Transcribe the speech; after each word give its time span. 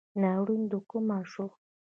ناورین 0.21 0.63
دکومه 0.71 1.17
شو 1.31 1.45